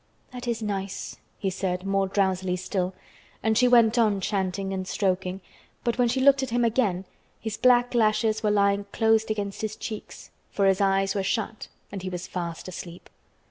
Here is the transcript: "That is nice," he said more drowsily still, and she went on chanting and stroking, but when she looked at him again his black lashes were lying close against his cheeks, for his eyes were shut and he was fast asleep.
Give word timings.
"That 0.31 0.47
is 0.47 0.63
nice," 0.63 1.17
he 1.37 1.51
said 1.51 1.85
more 1.85 2.07
drowsily 2.07 2.55
still, 2.55 2.95
and 3.43 3.55
she 3.55 3.67
went 3.67 3.99
on 3.99 4.19
chanting 4.19 4.73
and 4.73 4.87
stroking, 4.87 5.41
but 5.83 5.99
when 5.99 6.07
she 6.07 6.19
looked 6.19 6.41
at 6.41 6.49
him 6.49 6.65
again 6.65 7.05
his 7.39 7.55
black 7.55 7.93
lashes 7.93 8.41
were 8.41 8.49
lying 8.49 8.85
close 8.93 9.25
against 9.25 9.61
his 9.61 9.75
cheeks, 9.75 10.31
for 10.49 10.65
his 10.65 10.81
eyes 10.81 11.13
were 11.13 11.21
shut 11.21 11.67
and 11.91 12.01
he 12.01 12.09
was 12.09 12.25
fast 12.25 12.67
asleep. 12.67 13.11